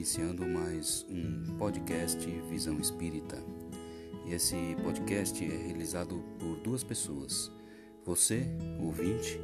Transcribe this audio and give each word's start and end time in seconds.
iniciando 0.00 0.46
mais 0.46 1.04
um 1.10 1.58
podcast 1.58 2.26
Visão 2.48 2.80
Espírita. 2.80 3.36
E 4.24 4.32
esse 4.32 4.56
podcast 4.82 5.44
é 5.44 5.66
realizado 5.66 6.24
por 6.38 6.56
duas 6.60 6.82
pessoas: 6.82 7.52
você, 8.02 8.46
ouvinte, 8.80 9.38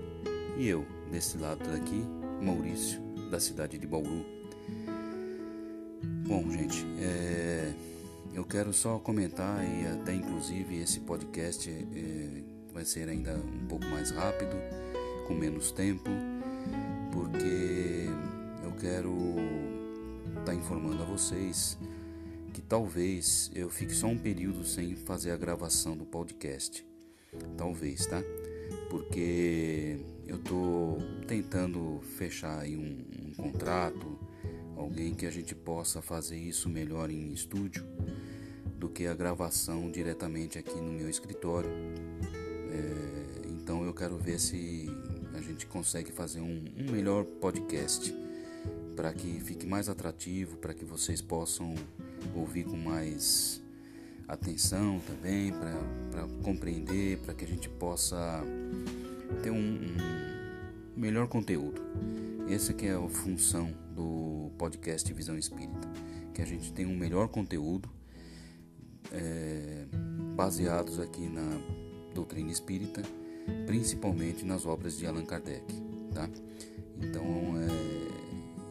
e 0.56 0.66
eu, 0.66 0.86
desse 1.12 1.36
lado 1.36 1.62
daqui, 1.70 2.02
Maurício, 2.40 3.02
da 3.30 3.38
cidade 3.38 3.76
de 3.76 3.86
Bauru. 3.86 4.24
Bom, 6.26 6.50
gente, 6.50 6.86
é... 7.00 7.74
eu 8.32 8.44
quero 8.46 8.72
só 8.72 8.98
comentar 8.98 9.62
e 9.62 9.86
até 9.88 10.14
inclusive 10.14 10.80
esse 10.80 11.00
podcast 11.00 11.68
é... 11.68 12.42
vai 12.72 12.86
ser 12.86 13.10
ainda 13.10 13.36
um 13.36 13.66
pouco 13.66 13.84
mais 13.84 14.10
rápido, 14.10 14.56
com 15.28 15.34
menos 15.34 15.70
tempo, 15.70 16.08
porque 17.12 18.08
eu 18.64 18.72
quero 18.80 19.65
estar 20.46 20.52
tá 20.52 20.54
informando 20.54 21.02
a 21.02 21.04
vocês 21.04 21.76
que 22.52 22.62
talvez 22.62 23.50
eu 23.52 23.68
fique 23.68 23.92
só 23.92 24.06
um 24.06 24.16
período 24.16 24.64
sem 24.64 24.94
fazer 24.94 25.32
a 25.32 25.36
gravação 25.36 25.96
do 25.96 26.06
podcast. 26.06 26.86
Talvez, 27.56 28.06
tá? 28.06 28.22
Porque 28.88 29.98
eu 30.24 30.38
tô 30.38 30.98
tentando 31.26 32.00
fechar 32.16 32.60
aí 32.60 32.76
um, 32.76 33.04
um 33.28 33.32
contrato 33.34 34.16
alguém 34.76 35.14
que 35.14 35.26
a 35.26 35.30
gente 35.30 35.52
possa 35.52 36.00
fazer 36.00 36.38
isso 36.38 36.68
melhor 36.68 37.10
em 37.10 37.32
estúdio 37.32 37.84
do 38.78 38.88
que 38.88 39.06
a 39.06 39.14
gravação 39.14 39.90
diretamente 39.90 40.58
aqui 40.58 40.76
no 40.76 40.92
meu 40.92 41.10
escritório. 41.10 41.70
É, 42.70 43.48
então 43.48 43.84
eu 43.84 43.92
quero 43.92 44.16
ver 44.16 44.38
se 44.38 44.88
a 45.34 45.40
gente 45.40 45.66
consegue 45.66 46.12
fazer 46.12 46.40
um, 46.40 46.64
um 46.78 46.92
melhor 46.92 47.24
podcast 47.24 48.14
para 48.96 49.12
que 49.12 49.38
fique 49.40 49.66
mais 49.66 49.88
atrativo, 49.88 50.56
para 50.56 50.72
que 50.72 50.84
vocês 50.84 51.20
possam 51.20 51.74
ouvir 52.34 52.64
com 52.64 52.76
mais 52.76 53.62
atenção 54.26 55.00
também, 55.06 55.52
para 55.52 56.26
compreender, 56.42 57.18
para 57.18 57.34
que 57.34 57.44
a 57.44 57.48
gente 57.48 57.68
possa 57.68 58.42
ter 59.42 59.50
um, 59.50 59.56
um 60.96 61.00
melhor 61.00 61.28
conteúdo. 61.28 61.82
Essa 62.48 62.72
que 62.72 62.86
é 62.86 62.94
a 62.94 63.08
função 63.08 63.70
do 63.94 64.50
podcast 64.56 65.12
Visão 65.12 65.36
Espírita, 65.36 65.88
que 66.32 66.40
a 66.40 66.46
gente 66.46 66.72
tem 66.72 66.86
um 66.86 66.96
melhor 66.96 67.28
conteúdo 67.28 67.88
é, 69.12 69.86
baseados 70.34 70.98
aqui 70.98 71.28
na 71.28 71.60
doutrina 72.14 72.50
espírita, 72.50 73.02
principalmente 73.66 74.44
nas 74.44 74.64
obras 74.64 74.98
de 74.98 75.06
Allan 75.06 75.24
Kardec, 75.24 75.64
tá? 76.14 76.28
Então 77.00 77.54
é, 77.60 77.75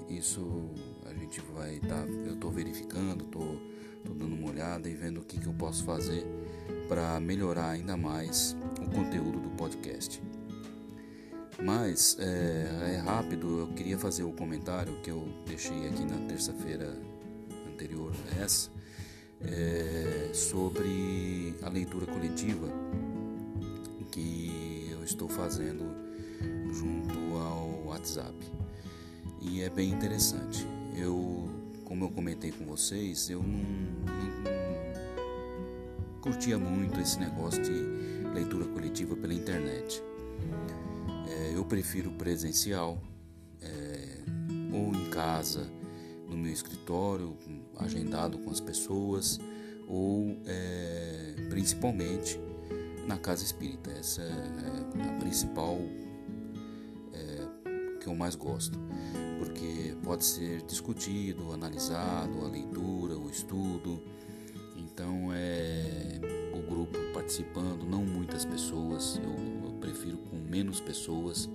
isso 0.09 0.70
a 1.06 1.14
gente 1.14 1.42
vai 1.53 1.75
estar, 1.75 2.06
tá, 2.06 2.11
eu 2.25 2.34
estou 2.34 2.52
verificando, 2.52 3.23
estou 3.23 3.59
dando 4.03 4.36
uma 4.36 4.50
olhada 4.50 4.89
e 4.89 4.94
vendo 4.94 5.22
o 5.22 5.23
que, 5.23 5.39
que 5.39 5.47
eu 5.47 5.53
posso 5.53 5.84
fazer 5.84 6.25
para 6.88 7.20
melhorar 7.20 7.72
ainda 7.72 7.97
mais 7.97 8.56
o 8.80 8.89
conteúdo 8.92 9.39
do 9.39 9.50
podcast. 9.52 10.22
Mas 11.64 12.17
é, 12.20 12.95
é, 12.95 12.97
rápido, 12.97 13.59
eu 13.59 13.67
queria 13.67 13.97
fazer 13.97 14.23
o 14.23 14.31
comentário 14.31 15.00
que 15.02 15.09
eu 15.09 15.28
deixei 15.45 15.88
aqui 15.88 16.03
na 16.03 16.17
terça-feira 16.28 16.97
anterior 17.72 18.14
a 18.31 18.44
essa, 18.44 18.69
é, 19.42 20.31
sobre 20.34 21.56
a 21.62 21.69
leitura 21.69 22.06
coletiva 22.06 22.67
que 24.12 24.90
eu 24.92 25.03
estou 25.03 25.30
fazendo 25.30 25.86
junto 26.72 27.38
ao 27.38 27.85
WhatsApp. 27.85 28.35
E 29.47 29.61
é 29.61 29.69
bem 29.69 29.91
interessante. 29.91 30.66
Eu, 30.95 31.50
como 31.85 32.06
eu 32.06 32.09
comentei 32.09 32.51
com 32.51 32.66
vocês, 32.66 33.29
eu 33.29 33.41
não, 33.41 33.47
não, 33.47 34.16
não 34.44 36.22
curtia 36.22 36.57
muito 36.57 37.00
esse 37.00 37.19
negócio 37.19 37.61
de 37.61 38.29
leitura 38.34 38.66
coletiva 38.66 39.16
pela 39.16 39.34
internet 39.34 40.01
eu 41.55 41.63
prefiro 41.63 42.11
presencial, 42.11 43.01
é, 43.61 44.17
ou 44.73 44.94
em 44.94 45.09
casa, 45.09 45.67
no 46.28 46.38
meu 46.38 46.51
escritório, 46.51 47.35
agendado 47.78 48.38
com 48.39 48.51
as 48.51 48.59
pessoas, 48.59 49.39
ou 49.88 50.38
é, 50.45 51.34
principalmente 51.50 52.39
na 53.07 53.17
casa 53.17 53.44
espírita. 53.44 53.89
Essa 53.91 54.22
é, 54.22 55.01
é 55.01 55.09
a 55.09 55.19
principal 55.19 55.79
é, 57.13 58.00
que 58.00 58.07
eu 58.07 58.16
mais 58.16 58.35
gosto, 58.35 58.78
porque 59.38 59.96
pode 60.03 60.25
ser 60.25 60.62
discutido, 60.63 61.51
analisado, 61.51 62.46
a 62.46 62.47
leitura, 62.47 63.18
o 63.18 63.29
estudo. 63.29 64.01
Então 64.75 65.31
é 65.34 66.19
o 66.53 66.62
grupo 66.62 66.97
participando, 67.13 67.85
não 67.85 68.06
muitas 68.06 68.46
pessoas. 68.46 69.19
Eu, 69.23 69.56
prefiro 69.85 70.18
com 70.18 70.38
menos 70.38 70.79
pessoas 70.79 71.47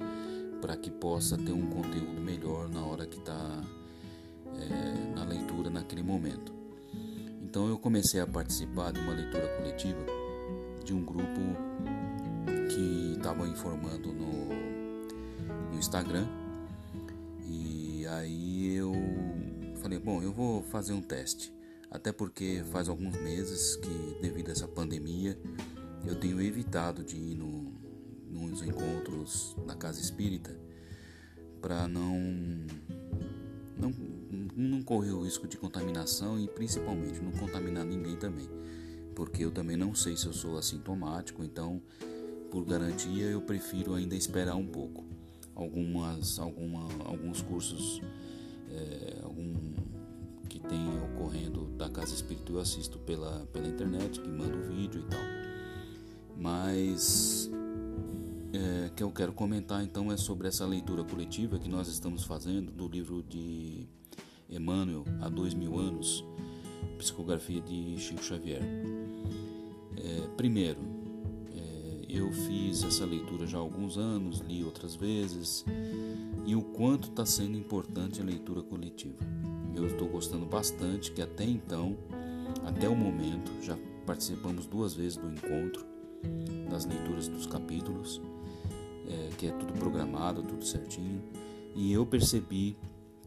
para 0.60 0.76
que 0.76 0.88
possa 0.88 1.36
ter 1.36 1.50
um 1.50 1.66
conteúdo 1.68 2.20
melhor 2.20 2.68
na 2.68 2.84
hora 2.84 3.04
que 3.04 3.18
está 3.18 3.60
é, 4.54 5.14
na 5.16 5.24
leitura 5.24 5.68
naquele 5.68 6.02
momento. 6.02 6.52
Então 7.42 7.68
eu 7.68 7.76
comecei 7.76 8.20
a 8.20 8.26
participar 8.26 8.92
de 8.92 9.00
uma 9.00 9.12
leitura 9.12 9.48
coletiva 9.56 9.98
de 10.84 10.94
um 10.94 11.04
grupo 11.04 11.41
que 12.68 13.14
estava 13.16 13.48
informando 13.48 14.12
no, 14.12 15.72
no 15.72 15.78
Instagram 15.78 16.39
aí 18.20 18.75
eu 18.75 18.92
falei, 19.81 19.98
bom, 19.98 20.22
eu 20.22 20.32
vou 20.32 20.62
fazer 20.62 20.92
um 20.92 21.03
teste. 21.03 21.53
Até 21.91 22.12
porque 22.12 22.62
faz 22.70 22.88
alguns 22.88 23.16
meses 23.20 23.76
que, 23.76 24.19
devido 24.22 24.48
a 24.48 24.53
essa 24.53 24.69
pandemia, 24.69 25.38
eu 26.06 26.14
tenho 26.14 26.41
evitado 26.41 27.03
de 27.03 27.16
ir 27.16 27.34
no, 27.34 27.72
nos 28.30 28.62
encontros 28.62 29.56
na 29.66 29.75
casa 29.75 30.00
espírita 30.00 30.56
para 31.60 31.88
não, 31.88 32.14
não 33.76 33.92
não 34.56 34.82
correr 34.82 35.12
o 35.12 35.22
risco 35.22 35.48
de 35.48 35.56
contaminação 35.56 36.38
e 36.38 36.47
principalmente 36.47 37.20
não 37.20 37.32
contaminar 37.32 37.84
ninguém 37.84 38.16
também, 38.16 38.48
porque 39.14 39.44
eu 39.44 39.50
também 39.50 39.76
não 39.76 39.94
sei 39.94 40.16
se 40.16 40.26
eu 40.26 40.32
sou 40.32 40.59
assintomático, 40.59 41.42
então 41.42 41.80
por 42.50 42.64
garantia 42.64 43.26
eu 43.26 43.41
prefiro 43.41 43.94
ainda 43.94 44.14
esperar 44.14 44.56
um 44.56 44.66
pouco. 44.66 45.09
Algumas, 45.54 46.38
alguma, 46.38 46.88
alguns 47.04 47.42
cursos 47.42 48.00
é, 48.70 49.18
algum, 49.22 49.54
que 50.48 50.58
tem 50.60 50.88
ocorrendo 51.04 51.66
da 51.76 51.88
casa 51.88 52.14
espírita 52.14 52.52
eu 52.52 52.60
assisto 52.60 52.98
pela, 52.98 53.46
pela 53.52 53.68
internet, 53.68 54.20
que 54.20 54.28
manda 54.28 54.56
o 54.56 54.62
vídeo 54.62 55.00
e 55.00 55.04
tal. 55.04 55.20
Mas 56.36 57.50
é, 58.52 58.90
que 58.94 59.02
eu 59.02 59.10
quero 59.10 59.32
comentar 59.32 59.82
então 59.82 60.10
é 60.10 60.16
sobre 60.16 60.48
essa 60.48 60.66
leitura 60.66 61.04
coletiva 61.04 61.58
que 61.58 61.68
nós 61.68 61.88
estamos 61.88 62.24
fazendo 62.24 62.72
do 62.72 62.88
livro 62.88 63.22
de 63.22 63.86
Emmanuel 64.48 65.04
há 65.20 65.28
dois 65.28 65.54
mil 65.54 65.78
anos, 65.78 66.24
psicografia 66.98 67.60
de 67.60 67.98
Chico 67.98 68.22
Xavier. 68.22 68.62
É, 69.96 70.28
primeiro, 70.36 70.78
eu 72.16 72.32
fiz 72.32 72.82
essa 72.82 73.04
leitura 73.04 73.47
já 73.47 73.59
há 73.59 73.60
alguns 73.60 73.97
anos, 73.97 74.41
li 74.41 74.65
outras 74.65 74.94
vezes 74.94 75.65
e 76.47 76.54
o 76.56 76.62
quanto 76.62 77.09
está 77.09 77.25
sendo 77.25 77.56
importante 77.56 78.21
a 78.21 78.25
leitura 78.25 78.62
coletiva. 78.62 79.19
Eu 79.75 79.87
estou 79.87 80.09
gostando 80.09 80.47
bastante 80.47 81.12
que 81.12 81.22
até 81.22 81.44
então, 81.44 81.97
até 82.65 82.88
o 82.88 82.97
momento, 82.97 83.53
já 83.62 83.77
participamos 84.04 84.66
duas 84.66 84.95
vezes 84.95 85.16
do 85.16 85.30
encontro 85.30 85.84
das 86.68 86.84
leituras 86.84 87.28
dos 87.28 87.47
capítulos 87.47 88.21
é, 89.10 89.30
que 89.36 89.47
é 89.47 89.51
tudo 89.51 89.72
programado, 89.74 90.42
tudo 90.42 90.65
certinho. 90.65 91.22
E 91.74 91.92
eu 91.92 92.06
percebi 92.06 92.77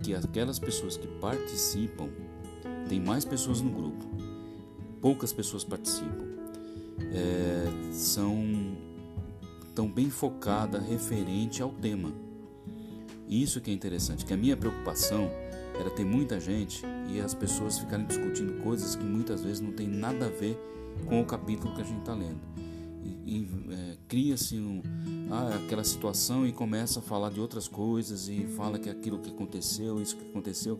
que 0.01 0.13
aquelas 0.15 0.59
pessoas 0.59 0.97
que 0.97 1.07
participam, 1.19 2.09
tem 2.87 2.99
mais 2.99 3.25
pessoas 3.25 3.61
no 3.61 3.69
grupo, 3.69 4.05
poucas 5.01 5.31
pessoas 5.31 5.63
participam, 5.63 6.25
é, 7.13 7.91
são 7.91 8.72
tão 9.73 9.91
bem 9.91 10.09
focada 10.09 10.79
referente 10.79 11.61
ao 11.61 11.71
tema. 11.71 12.13
Isso 13.27 13.61
que 13.61 13.71
é 13.71 13.73
interessante, 13.73 14.25
que 14.25 14.33
a 14.33 14.37
minha 14.37 14.55
preocupação 14.55 15.29
era 15.79 15.89
ter 15.89 16.05
muita 16.05 16.39
gente 16.39 16.83
e 17.09 17.19
as 17.19 17.33
pessoas 17.33 17.79
ficarem 17.79 18.05
discutindo 18.05 18.61
coisas 18.61 18.95
que 18.95 19.03
muitas 19.03 19.43
vezes 19.43 19.59
não 19.59 19.71
tem 19.71 19.87
nada 19.87 20.27
a 20.27 20.29
ver 20.29 20.57
com 21.07 21.21
o 21.21 21.25
capítulo 21.25 21.73
que 21.75 21.81
a 21.81 21.85
gente 21.85 21.99
está 21.99 22.13
lendo. 22.13 22.41
E, 23.03 23.39
e 23.39 23.49
é, 23.71 23.97
cria-se 24.07 24.57
um, 24.57 24.81
ah, 25.31 25.55
aquela 25.55 25.83
situação 25.83 26.45
e 26.45 26.51
começa 26.51 26.99
a 26.99 27.01
falar 27.01 27.31
de 27.31 27.39
outras 27.39 27.67
coisas 27.67 28.27
e 28.27 28.45
fala 28.55 28.77
que 28.77 28.89
aquilo 28.89 29.19
que 29.19 29.29
aconteceu, 29.29 30.01
isso 30.01 30.15
que 30.15 30.29
aconteceu 30.29 30.79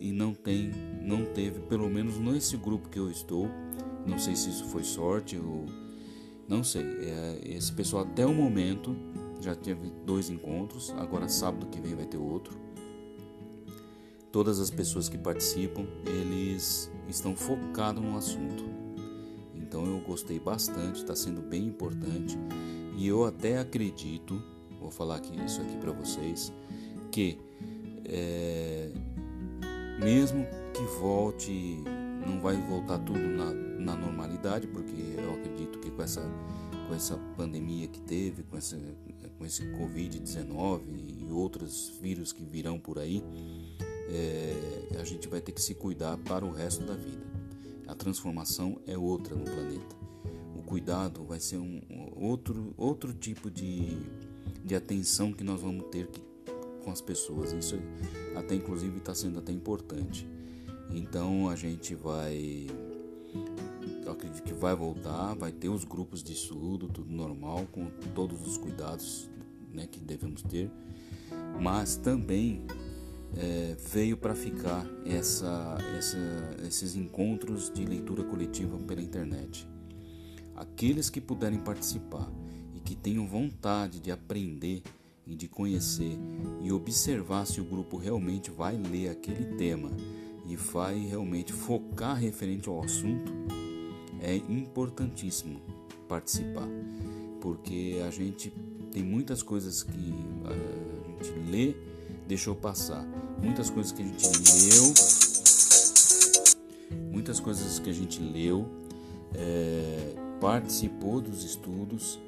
e 0.00 0.12
não 0.12 0.32
tem, 0.32 0.70
não 1.02 1.24
teve, 1.24 1.60
pelo 1.62 1.88
menos 1.88 2.18
nesse 2.18 2.56
grupo 2.56 2.88
que 2.88 2.98
eu 2.98 3.10
estou, 3.10 3.48
não 4.06 4.18
sei 4.18 4.36
se 4.36 4.50
isso 4.50 4.64
foi 4.66 4.84
sorte 4.84 5.36
ou 5.36 5.66
não 6.48 6.64
sei. 6.64 6.82
É, 6.82 7.40
esse 7.44 7.72
pessoal 7.72 8.04
até 8.04 8.24
o 8.24 8.32
momento 8.34 8.96
já 9.40 9.54
teve 9.54 9.90
dois 10.04 10.30
encontros, 10.30 10.90
agora 10.98 11.28
sábado 11.28 11.66
que 11.66 11.80
vem 11.80 11.94
vai 11.94 12.06
ter 12.06 12.16
outro. 12.16 12.58
todas 14.32 14.60
as 14.60 14.70
pessoas 14.70 15.08
que 15.08 15.16
participam, 15.16 15.86
eles 16.06 16.90
estão 17.08 17.34
focados 17.34 18.02
no 18.02 18.16
assunto. 18.16 18.64
Então 19.54 19.84
eu 19.86 20.00
gostei 20.00 20.38
bastante, 20.38 20.96
está 20.96 21.14
sendo 21.14 21.40
bem 21.40 21.66
importante 21.66 22.38
e 22.96 23.06
eu 23.06 23.24
até 23.24 23.58
acredito, 23.58 24.42
vou 24.80 24.90
falar 24.90 25.16
aqui 25.16 25.32
isso 25.44 25.60
aqui 25.60 25.76
para 25.76 25.92
vocês, 25.92 26.52
que 27.10 27.38
é, 28.04 28.90
mesmo 29.98 30.46
que 30.74 30.82
volte, 31.00 31.82
não 32.26 32.40
vai 32.40 32.56
voltar 32.68 32.98
tudo 32.98 33.18
na, 33.18 33.67
na 33.78 33.96
normalidade, 33.96 34.66
porque 34.66 35.14
eu 35.16 35.34
acredito 35.34 35.78
que 35.78 35.90
com 35.90 36.02
essa 36.02 36.22
com 36.88 36.94
essa 36.94 37.18
pandemia 37.36 37.86
que 37.86 38.00
teve, 38.00 38.42
com, 38.42 38.56
essa, 38.56 38.78
com 39.36 39.44
esse 39.44 39.62
Covid-19 39.72 40.80
e 41.20 41.30
outros 41.30 41.92
vírus 42.00 42.32
que 42.32 42.42
virão 42.42 42.78
por 42.78 42.98
aí, 42.98 43.22
é, 44.08 44.96
a 44.98 45.04
gente 45.04 45.28
vai 45.28 45.40
ter 45.40 45.52
que 45.52 45.60
se 45.60 45.74
cuidar 45.74 46.16
para 46.16 46.46
o 46.46 46.50
resto 46.50 46.82
da 46.84 46.94
vida. 46.94 47.22
A 47.86 47.94
transformação 47.94 48.80
é 48.86 48.96
outra 48.96 49.36
no 49.36 49.44
planeta. 49.44 49.96
O 50.56 50.62
cuidado 50.62 51.24
vai 51.24 51.38
ser 51.38 51.58
um 51.58 51.80
outro, 52.16 52.72
outro 52.76 53.12
tipo 53.12 53.50
de, 53.50 53.98
de 54.64 54.74
atenção 54.74 55.32
que 55.32 55.44
nós 55.44 55.60
vamos 55.60 55.86
ter 55.90 56.06
que, 56.06 56.22
com 56.82 56.90
as 56.90 57.02
pessoas. 57.02 57.52
Isso 57.52 57.78
até 58.34 58.54
inclusive 58.54 58.96
está 58.96 59.14
sendo 59.14 59.38
até 59.38 59.52
importante. 59.52 60.26
Então 60.90 61.50
a 61.50 61.56
gente 61.56 61.94
vai 61.94 62.66
vai 64.58 64.74
voltar, 64.74 65.34
vai 65.34 65.52
ter 65.52 65.68
os 65.68 65.84
grupos 65.84 66.22
de 66.22 66.32
estudo, 66.32 66.88
tudo 66.88 67.12
normal, 67.12 67.66
com 67.72 67.86
todos 68.14 68.46
os 68.46 68.58
cuidados 68.58 69.30
né, 69.72 69.86
que 69.86 70.00
devemos 70.00 70.42
ter, 70.42 70.70
mas 71.60 71.96
também 71.96 72.66
é, 73.36 73.76
veio 73.92 74.16
para 74.16 74.34
ficar 74.34 74.86
essa, 75.04 75.78
essa, 75.96 76.18
esses 76.66 76.96
encontros 76.96 77.70
de 77.72 77.84
leitura 77.84 78.24
coletiva 78.24 78.76
pela 78.78 79.00
internet. 79.00 79.68
Aqueles 80.56 81.08
que 81.08 81.20
puderem 81.20 81.60
participar 81.60 82.28
e 82.74 82.80
que 82.80 82.96
tenham 82.96 83.26
vontade 83.26 84.00
de 84.00 84.10
aprender 84.10 84.82
e 85.26 85.36
de 85.36 85.46
conhecer 85.46 86.18
e 86.62 86.72
observar 86.72 87.46
se 87.46 87.60
o 87.60 87.64
grupo 87.64 87.96
realmente 87.96 88.50
vai 88.50 88.76
ler 88.76 89.10
aquele 89.10 89.56
tema 89.56 89.90
e 90.46 90.56
vai 90.56 90.98
realmente 90.98 91.52
focar 91.52 92.16
referente 92.16 92.68
ao 92.68 92.82
assunto, 92.82 93.32
é 94.20 94.36
importantíssimo 94.36 95.60
participar, 96.08 96.68
porque 97.40 98.02
a 98.06 98.10
gente 98.10 98.52
tem 98.92 99.02
muitas 99.02 99.42
coisas 99.42 99.82
que 99.82 100.14
a 100.44 101.22
gente 101.22 101.50
lê, 101.50 101.74
deixou 102.26 102.54
passar, 102.54 103.06
muitas 103.42 103.70
coisas 103.70 103.92
que 103.92 104.02
a 104.02 104.06
gente 104.06 104.24
leu, 104.66 104.94
muitas 107.12 107.40
coisas 107.40 107.78
que 107.78 107.90
a 107.90 107.92
gente 107.92 108.20
leu, 108.20 108.66
é, 109.34 110.14
participou 110.40 111.20
dos 111.20 111.44
estudos 111.44 112.18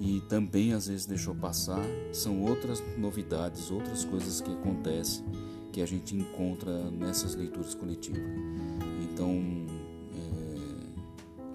e 0.00 0.22
também 0.28 0.72
às 0.72 0.86
vezes 0.86 1.06
deixou 1.06 1.34
passar, 1.34 1.84
são 2.12 2.42
outras 2.42 2.82
novidades, 2.96 3.70
outras 3.70 4.04
coisas 4.04 4.40
que 4.40 4.50
acontecem 4.50 5.24
que 5.72 5.82
a 5.82 5.86
gente 5.86 6.16
encontra 6.16 6.90
nessas 6.90 7.34
leituras 7.34 7.74
coletivas. 7.74 8.22
Então, 9.02 9.57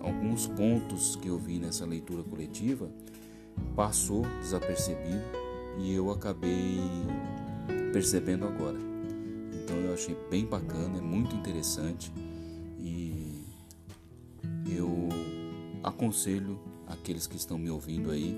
alguns 0.03 0.45
pontos 0.45 1.15
que 1.15 1.29
eu 1.29 1.39
vi 1.39 1.57
nessa 1.57 1.85
leitura 1.85 2.21
coletiva 2.23 2.91
passou 3.75 4.23
desapercebido 4.41 5.23
e 5.79 5.93
eu 5.93 6.11
acabei 6.11 6.77
percebendo 7.91 8.45
agora. 8.45 8.77
Então 9.53 9.75
eu 9.77 9.93
achei 9.93 10.15
bem 10.29 10.45
bacana, 10.45 10.97
é 10.97 11.01
muito 11.01 11.35
interessante 11.35 12.11
e 12.79 13.45
eu 14.69 15.09
aconselho 15.81 16.59
aqueles 16.87 17.25
que 17.25 17.37
estão 17.37 17.57
me 17.57 17.69
ouvindo 17.69 18.11
aí 18.11 18.35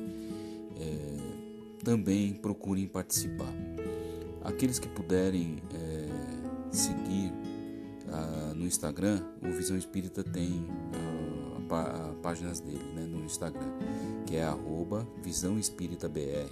é, 0.80 1.84
também 1.84 2.34
procurem 2.34 2.88
participar. 2.88 3.52
Aqueles 4.44 4.78
que 4.78 4.88
puderem 4.88 5.58
é, 5.74 6.72
seguir 6.72 7.34
ah, 8.12 8.54
no 8.56 8.66
Instagram, 8.66 9.22
o 9.42 9.52
Visão 9.52 9.76
Espírita 9.76 10.24
tem 10.24 10.66
páginas 12.22 12.60
dele 12.60 12.86
né, 12.94 13.02
no 13.02 13.24
Instagram, 13.24 13.72
que 14.26 14.36
é 14.36 14.44
arroba 14.44 15.08
Visão 15.22 15.58
Espírita 15.58 16.08
BR. 16.08 16.52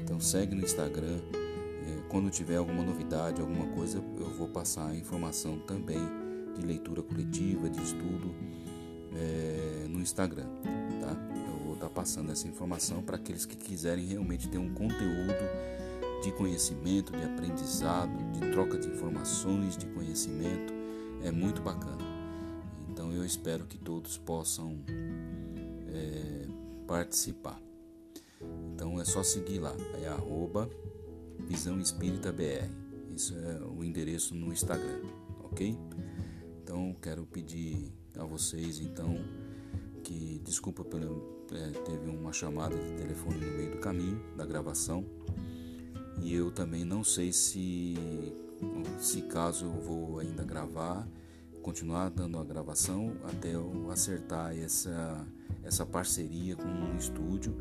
Então 0.00 0.20
segue 0.20 0.54
no 0.54 0.62
Instagram. 0.62 1.18
É, 1.32 2.08
quando 2.08 2.30
tiver 2.30 2.56
alguma 2.56 2.82
novidade, 2.82 3.40
alguma 3.40 3.66
coisa, 3.68 4.02
eu 4.18 4.30
vou 4.30 4.48
passar 4.48 4.88
a 4.88 4.94
informação 4.94 5.58
também 5.58 6.00
de 6.54 6.66
leitura 6.66 7.02
coletiva, 7.02 7.68
de 7.68 7.82
estudo 7.82 8.34
é, 9.14 9.86
no 9.88 10.00
Instagram. 10.00 10.46
Tá? 11.00 11.16
Eu 11.48 11.64
vou 11.64 11.74
estar 11.74 11.88
passando 11.90 12.32
essa 12.32 12.46
informação 12.48 13.02
para 13.02 13.16
aqueles 13.16 13.46
que 13.46 13.56
quiserem 13.56 14.04
realmente 14.06 14.48
ter 14.48 14.58
um 14.58 14.72
conteúdo 14.72 15.34
de 16.22 16.32
conhecimento, 16.32 17.12
de 17.12 17.22
aprendizado, 17.22 18.10
de 18.32 18.40
troca 18.50 18.78
de 18.78 18.88
informações, 18.88 19.76
de 19.76 19.86
conhecimento. 19.86 20.74
É 21.22 21.30
muito 21.30 21.62
bacana 21.62 22.05
eu 23.12 23.24
espero 23.24 23.64
que 23.64 23.78
todos 23.78 24.18
possam 24.18 24.78
é, 25.88 26.46
participar. 26.86 27.60
Então 28.74 29.00
é 29.00 29.04
só 29.04 29.22
seguir 29.22 29.58
lá, 29.58 29.74
é 30.02 30.08
arroba 30.08 30.68
Visão 31.48 31.80
Espírita 31.80 32.32
BR. 32.32 32.70
Isso 33.14 33.34
é 33.34 33.64
o 33.64 33.82
endereço 33.82 34.34
no 34.34 34.52
Instagram, 34.52 35.00
ok? 35.44 35.76
Então 36.62 36.94
quero 37.00 37.24
pedir 37.26 37.92
a 38.18 38.24
vocês 38.24 38.80
então 38.80 39.16
que 40.02 40.40
desculpa 40.44 40.84
pelo 40.84 41.44
é, 41.52 41.70
teve 41.80 42.08
uma 42.08 42.32
chamada 42.32 42.76
de 42.76 42.92
telefone 42.96 43.38
no 43.38 43.56
meio 43.56 43.70
do 43.72 43.78
caminho 43.78 44.20
da 44.36 44.44
gravação 44.44 45.04
e 46.20 46.34
eu 46.34 46.50
também 46.50 46.84
não 46.84 47.04
sei 47.04 47.32
se 47.32 47.94
se 48.98 49.22
caso 49.22 49.66
eu 49.66 49.72
vou 49.72 50.18
ainda 50.18 50.44
gravar 50.44 51.06
continuar 51.66 52.10
dando 52.10 52.38
a 52.38 52.44
gravação 52.44 53.16
até 53.24 53.52
eu 53.52 53.90
acertar 53.90 54.56
essa, 54.56 55.26
essa 55.64 55.84
parceria 55.84 56.54
com 56.54 56.62
um 56.62 56.96
estúdio 56.96 57.56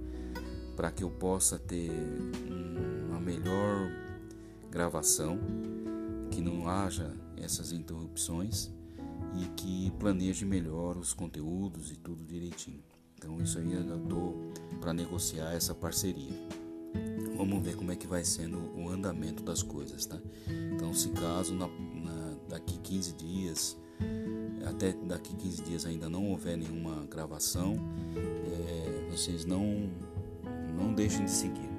para 0.76 0.92
que 0.92 1.04
eu 1.04 1.10
possa 1.10 1.58
ter 1.58 1.90
uma 3.10 3.20
melhor 3.20 3.90
gravação, 4.70 5.40
que 6.30 6.40
não 6.40 6.70
haja 6.70 7.16
essas 7.36 7.72
interrupções 7.72 8.70
e 9.42 9.48
que 9.58 9.90
planeje 9.98 10.46
melhor 10.46 10.98
os 10.98 11.12
conteúdos 11.12 11.92
e 11.92 11.96
tudo 11.96 12.24
direitinho. 12.24 12.84
Então 13.18 13.42
isso 13.42 13.58
aí 13.58 13.74
eu 13.74 14.04
estou 14.04 14.54
para 14.80 14.94
negociar 14.94 15.52
essa 15.54 15.74
parceria. 15.74 16.48
Vamos 17.36 17.60
ver 17.64 17.76
como 17.76 17.92
é 17.92 17.96
que 17.96 18.06
vai 18.06 18.24
sendo 18.24 18.72
o 18.80 18.88
andamento 18.88 19.42
das 19.42 19.64
coisas, 19.64 20.06
tá? 20.06 20.20
Então 20.76 20.94
se 20.94 21.10
caso 21.10 21.56
na, 21.56 21.68
na, 21.68 22.38
daqui 22.48 22.78
15 22.78 23.14
dias 23.14 23.76
até 24.66 24.92
daqui 24.92 25.36
15 25.36 25.64
dias 25.64 25.86
ainda 25.86 26.10
não 26.10 26.32
houver 26.32 26.58
nenhuma 26.58 27.06
gravação, 27.10 27.78
é, 28.18 29.08
vocês 29.10 29.46
não, 29.46 29.90
não 30.76 30.94
deixem 30.94 31.26
de 31.26 31.32
seguir. 31.32 31.70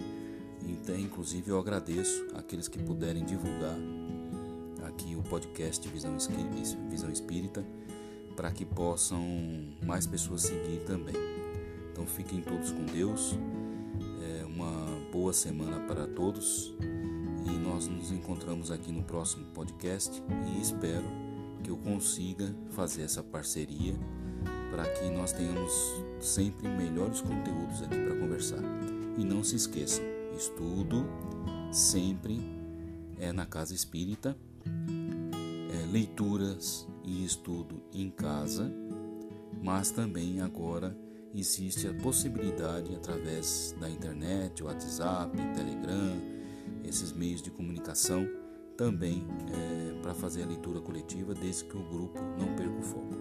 Então, 0.66 0.98
inclusive, 0.98 1.50
eu 1.50 1.58
agradeço 1.58 2.26
aqueles 2.34 2.68
que 2.68 2.78
puderem 2.78 3.24
divulgar 3.24 3.76
aqui 4.84 5.14
o 5.14 5.22
podcast 5.22 5.86
Visão, 5.88 6.16
Visão 6.88 7.10
Espírita 7.10 7.64
para 8.34 8.50
que 8.50 8.64
possam 8.64 9.22
mais 9.84 10.06
pessoas 10.06 10.42
seguir 10.42 10.80
também. 10.86 11.14
Então, 11.92 12.06
fiquem 12.06 12.40
todos 12.40 12.70
com 12.70 12.84
Deus. 12.84 13.38
É 14.40 14.44
uma 14.44 15.00
boa 15.10 15.32
semana 15.32 15.80
para 15.86 16.06
todos 16.06 16.74
e 17.46 17.50
nós 17.50 17.86
nos 17.86 18.10
encontramos 18.10 18.70
aqui 18.70 18.92
no 18.92 19.02
próximo 19.02 19.46
podcast 19.46 20.22
e 20.54 20.60
espero 20.60 21.25
que 21.62 21.70
eu 21.70 21.76
consiga 21.76 22.54
fazer 22.70 23.02
essa 23.02 23.22
parceria 23.22 23.94
para 24.70 24.84
que 24.84 25.08
nós 25.10 25.32
tenhamos 25.32 25.72
sempre 26.20 26.68
melhores 26.68 27.20
conteúdos 27.20 27.82
aqui 27.82 27.96
para 27.96 28.16
conversar. 28.16 28.62
E 29.16 29.24
não 29.24 29.42
se 29.42 29.56
esqueçam, 29.56 30.04
estudo 30.36 31.06
sempre 31.72 32.40
é 33.18 33.32
na 33.32 33.46
casa 33.46 33.74
espírita, 33.74 34.36
é, 34.66 35.86
leituras 35.90 36.86
e 37.04 37.24
estudo 37.24 37.82
em 37.92 38.10
casa, 38.10 38.70
mas 39.62 39.90
também 39.90 40.40
agora 40.40 40.96
existe 41.34 41.88
a 41.88 41.94
possibilidade 41.94 42.94
através 42.94 43.74
da 43.80 43.88
internet, 43.88 44.62
WhatsApp, 44.62 45.36
Telegram, 45.54 46.20
esses 46.84 47.12
meios 47.12 47.42
de 47.42 47.50
comunicação 47.50 48.28
também 48.76 49.24
eh, 49.52 49.96
é, 49.96 50.02
para 50.02 50.14
fazer 50.14 50.42
a 50.42 50.46
leitura 50.46 50.80
coletiva, 50.80 51.34
desde 51.34 51.64
que 51.64 51.76
o 51.76 51.82
grupo 51.82 52.20
não 52.38 52.54
perca 52.54 52.78
o 52.78 52.82
foco. 52.82 53.16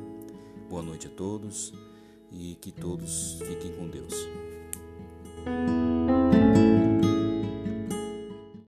Boa 0.69 0.83
noite 0.83 1.07
a 1.07 1.09
todos 1.09 1.73
e 2.31 2.55
que 2.55 2.71
todos 2.71 3.39
fiquem 3.41 3.73
com 3.73 3.87
Deus. 3.87 4.13